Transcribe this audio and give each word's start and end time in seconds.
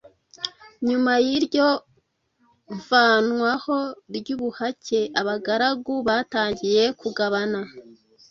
Nyuma 0.87 1.11
y'iryo 1.25 1.67
vanwaho 2.89 3.77
ry'ubuhake, 4.15 4.99
abagaragu 5.19 5.93
batangiye 6.07 6.83
kugabana 6.99 7.59